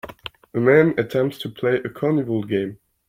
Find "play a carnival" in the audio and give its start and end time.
1.49-2.41